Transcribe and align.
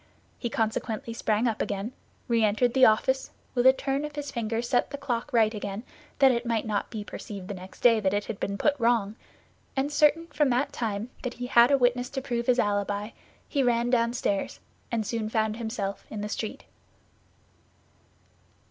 He 0.39 0.49
consequently 0.49 1.13
sprang 1.13 1.47
up 1.47 1.61
again, 1.61 1.91
re 2.27 2.43
entered 2.43 2.73
the 2.73 2.85
office, 2.87 3.29
with 3.53 3.67
a 3.67 3.71
turn 3.71 4.03
of 4.03 4.15
his 4.15 4.31
finger 4.31 4.59
set 4.59 4.89
the 4.89 4.97
clock 4.97 5.31
right 5.31 5.53
again, 5.53 5.83
that 6.17 6.31
it 6.31 6.43
might 6.43 6.65
not 6.65 6.89
be 6.89 7.03
perceived 7.03 7.47
the 7.47 7.53
next 7.53 7.81
day 7.81 7.99
that 7.99 8.11
it 8.11 8.25
had 8.25 8.39
been 8.39 8.57
put 8.57 8.73
wrong, 8.79 9.15
and 9.75 9.93
certain 9.93 10.25
from 10.25 10.49
that 10.49 10.73
time 10.73 11.11
that 11.21 11.35
he 11.35 11.45
had 11.45 11.69
a 11.69 11.77
witness 11.77 12.09
to 12.09 12.19
prove 12.19 12.47
his 12.47 12.57
alibi, 12.57 13.11
he 13.47 13.61
ran 13.61 13.91
downstairs 13.91 14.59
and 14.91 15.05
soon 15.05 15.29
found 15.29 15.57
himself 15.57 16.07
in 16.09 16.21
the 16.21 16.29
street. 16.29 16.63